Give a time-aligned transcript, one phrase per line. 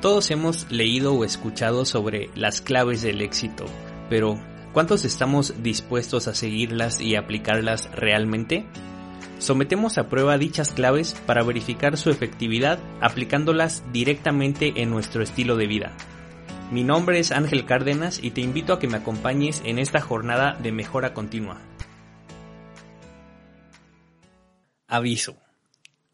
[0.00, 3.64] Todos hemos leído o escuchado sobre las claves del éxito,
[4.08, 4.40] pero
[4.72, 8.64] ¿cuántos estamos dispuestos a seguirlas y aplicarlas realmente?
[9.40, 15.66] Sometemos a prueba dichas claves para verificar su efectividad aplicándolas directamente en nuestro estilo de
[15.66, 15.96] vida.
[16.70, 20.56] Mi nombre es Ángel Cárdenas y te invito a que me acompañes en esta jornada
[20.62, 21.60] de mejora continua.
[24.86, 25.36] Aviso.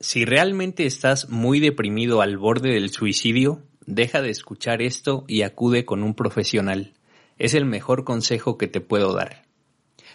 [0.00, 5.84] Si realmente estás muy deprimido al borde del suicidio, Deja de escuchar esto y acude
[5.84, 6.94] con un profesional.
[7.38, 9.44] Es el mejor consejo que te puedo dar.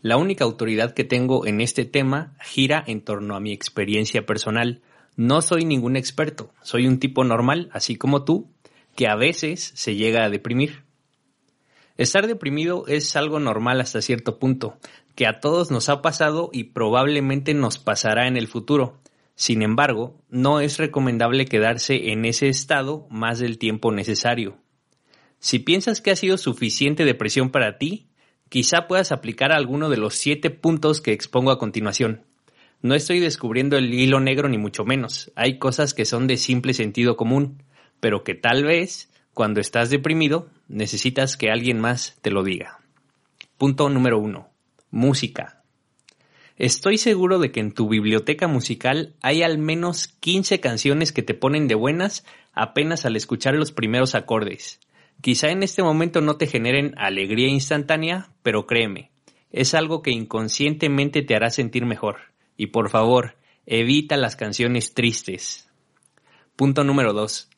[0.00, 4.82] La única autoridad que tengo en este tema gira en torno a mi experiencia personal.
[5.14, 8.50] No soy ningún experto, soy un tipo normal, así como tú,
[8.96, 10.82] que a veces se llega a deprimir.
[11.98, 14.76] Estar deprimido es algo normal hasta cierto punto,
[15.14, 18.98] que a todos nos ha pasado y probablemente nos pasará en el futuro.
[19.42, 24.56] Sin embargo, no es recomendable quedarse en ese estado más del tiempo necesario.
[25.40, 28.06] Si piensas que ha sido suficiente depresión para ti,
[28.48, 32.22] quizá puedas aplicar alguno de los siete puntos que expongo a continuación.
[32.82, 35.32] No estoy descubriendo el hilo negro ni mucho menos.
[35.34, 37.64] Hay cosas que son de simple sentido común,
[37.98, 42.78] pero que tal vez, cuando estás deprimido, necesitas que alguien más te lo diga.
[43.58, 44.50] Punto número uno.
[44.92, 45.61] Música.
[46.62, 51.34] Estoy seguro de que en tu biblioteca musical hay al menos 15 canciones que te
[51.34, 54.78] ponen de buenas apenas al escuchar los primeros acordes.
[55.20, 59.10] Quizá en este momento no te generen alegría instantánea, pero créeme,
[59.50, 62.32] es algo que inconscientemente te hará sentir mejor.
[62.56, 63.34] Y por favor,
[63.66, 65.68] evita las canciones tristes.
[66.54, 67.50] Punto número 2.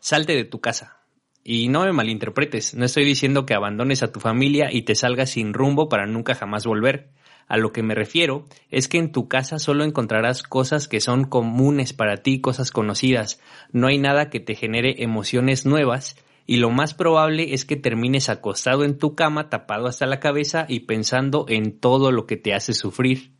[0.00, 1.02] Salte de tu casa.
[1.44, 5.28] Y no me malinterpretes, no estoy diciendo que abandones a tu familia y te salgas
[5.28, 7.10] sin rumbo para nunca jamás volver.
[7.48, 11.24] A lo que me refiero es que en tu casa solo encontrarás cosas que son
[11.24, 13.40] comunes para ti, cosas conocidas.
[13.72, 18.28] No hay nada que te genere emociones nuevas y lo más probable es que termines
[18.28, 22.54] acostado en tu cama tapado hasta la cabeza y pensando en todo lo que te
[22.54, 23.32] hace sufrir.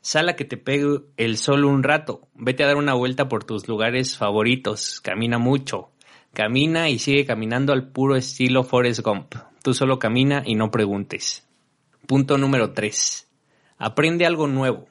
[0.00, 3.44] Sal a que te pegue el sol un rato, vete a dar una vuelta por
[3.44, 5.90] tus lugares favoritos, camina mucho,
[6.32, 9.34] camina y sigue caminando al puro estilo Forrest Gump.
[9.62, 11.46] Tú solo camina y no preguntes.
[12.06, 13.29] Punto número 3.
[13.80, 14.88] Aprende algo nuevo.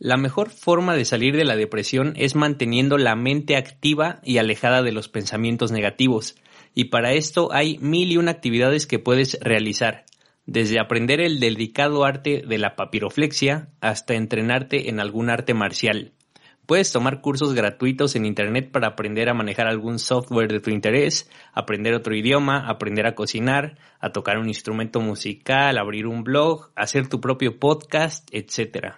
[0.00, 4.82] La mejor forma de salir de la depresión es manteniendo la mente activa y alejada
[4.82, 6.34] de los pensamientos negativos,
[6.74, 10.04] y para esto hay mil y una actividades que puedes realizar,
[10.46, 16.10] desde aprender el delicado arte de la papiroflexia hasta entrenarte en algún arte marcial.
[16.66, 21.28] Puedes tomar cursos gratuitos en Internet para aprender a manejar algún software de tu interés,
[21.52, 27.08] aprender otro idioma, aprender a cocinar, a tocar un instrumento musical, abrir un blog, hacer
[27.08, 28.94] tu propio podcast, etc.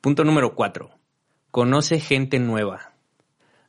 [0.00, 0.90] Punto número 4.
[1.50, 2.94] Conoce gente nueva.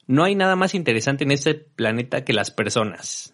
[0.07, 3.33] No hay nada más interesante en este planeta que las personas.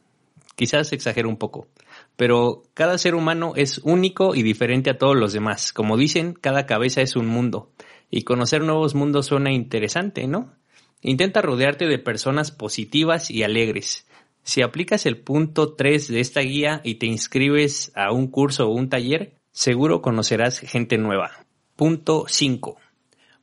[0.55, 1.67] Quizás exagero un poco,
[2.15, 5.73] pero cada ser humano es único y diferente a todos los demás.
[5.73, 7.69] Como dicen, cada cabeza es un mundo
[8.11, 10.53] y conocer nuevos mundos suena interesante, ¿no?
[11.01, 14.05] Intenta rodearte de personas positivas y alegres.
[14.43, 18.73] Si aplicas el punto 3 de esta guía y te inscribes a un curso o
[18.73, 21.45] un taller, seguro conocerás gente nueva.
[21.75, 22.77] Punto 5.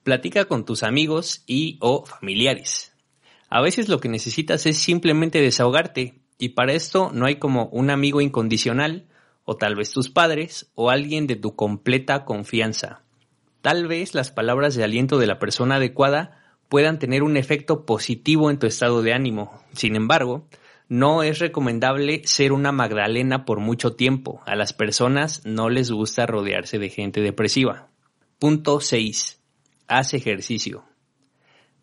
[0.05, 2.93] Platica con tus amigos y o familiares.
[3.49, 7.91] A veces lo que necesitas es simplemente desahogarte y para esto no hay como un
[7.91, 9.09] amigo incondicional
[9.45, 13.03] o tal vez tus padres o alguien de tu completa confianza.
[13.61, 16.39] Tal vez las palabras de aliento de la persona adecuada
[16.69, 19.63] puedan tener un efecto positivo en tu estado de ánimo.
[19.73, 20.49] Sin embargo,
[20.89, 24.41] no es recomendable ser una Magdalena por mucho tiempo.
[24.47, 27.91] A las personas no les gusta rodearse de gente depresiva.
[28.39, 29.41] Punto 6.
[29.89, 30.85] Haz ejercicio.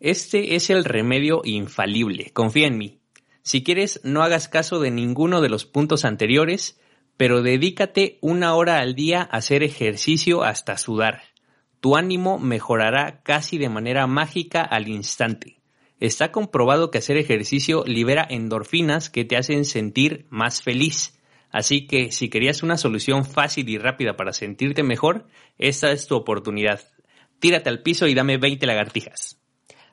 [0.00, 2.30] Este es el remedio infalible.
[2.32, 3.00] Confía en mí.
[3.42, 6.80] Si quieres, no hagas caso de ninguno de los puntos anteriores,
[7.16, 11.35] pero dedícate una hora al día a hacer ejercicio hasta sudar
[11.80, 15.60] tu ánimo mejorará casi de manera mágica al instante.
[15.98, 21.18] Está comprobado que hacer ejercicio libera endorfinas que te hacen sentir más feliz.
[21.50, 25.26] Así que si querías una solución fácil y rápida para sentirte mejor,
[25.56, 26.80] esta es tu oportunidad.
[27.38, 29.40] Tírate al piso y dame 20 lagartijas.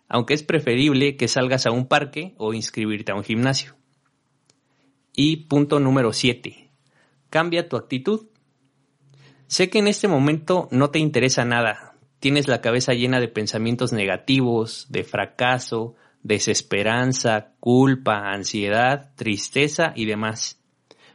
[0.09, 3.75] Aunque es preferible que salgas a un parque o inscribirte a un gimnasio.
[5.13, 6.71] Y punto número 7.
[7.29, 8.27] Cambia tu actitud.
[9.53, 11.94] Sé que en este momento no te interesa nada.
[12.19, 20.59] Tienes la cabeza llena de pensamientos negativos, de fracaso, desesperanza, culpa, ansiedad, tristeza y demás.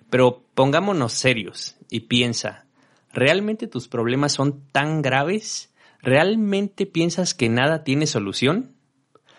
[0.08, 2.66] Pero pongámonos serios y piensa,
[3.12, 5.74] ¿realmente tus problemas son tan graves?
[6.00, 8.76] ¿Realmente piensas que nada tiene solución?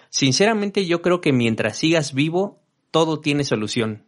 [0.10, 2.60] Sinceramente yo creo que mientras sigas vivo,
[2.92, 4.04] todo tiene solución.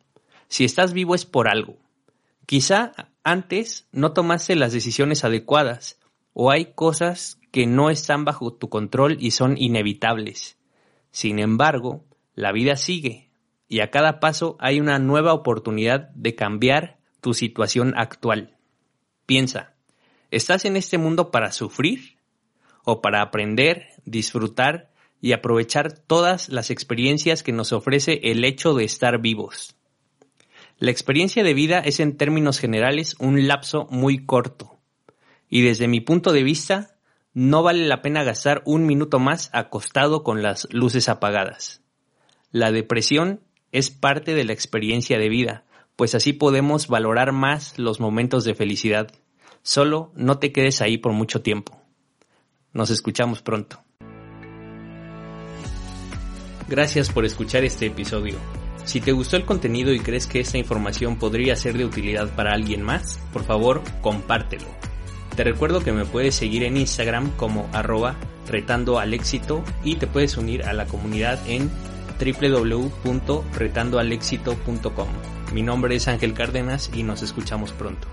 [0.50, 1.78] Si estás vivo es por algo.
[2.46, 2.92] Quizá
[3.24, 6.00] antes no tomaste las decisiones adecuadas
[6.34, 10.58] o hay cosas que no están bajo tu control y son inevitables.
[11.12, 12.06] Sin embargo,
[12.36, 13.30] la vida sigue
[13.68, 18.58] y a cada paso hay una nueva oportunidad de cambiar tu situación actual.
[19.26, 19.76] Piensa,
[20.32, 22.18] ¿estás en este mundo para sufrir
[22.84, 24.92] o para aprender, disfrutar
[25.22, 29.76] y aprovechar todas las experiencias que nos ofrece el hecho de estar vivos?
[30.82, 34.80] La experiencia de vida es en términos generales un lapso muy corto
[35.48, 36.98] y desde mi punto de vista
[37.36, 41.84] no vale la pena gastar un minuto más acostado con las luces apagadas.
[42.52, 43.42] La depresión
[43.72, 48.56] es parte de la experiencia de vida, pues así podemos valorar más los momentos de
[48.56, 49.12] felicidad.
[49.62, 51.80] Solo no te quedes ahí por mucho tiempo.
[52.74, 53.84] Nos escuchamos pronto.
[56.68, 58.61] Gracias por escuchar este episodio.
[58.86, 62.54] Si te gustó el contenido y crees que esta información podría ser de utilidad para
[62.54, 64.66] alguien más, por favor, compártelo.
[65.36, 68.16] Te recuerdo que me puedes seguir en Instagram como arroba
[68.48, 71.70] retando al éxito y te puedes unir a la comunidad en
[72.20, 75.08] www.retandoalexito.com.
[75.54, 78.08] Mi nombre es Ángel Cárdenas y nos escuchamos pronto.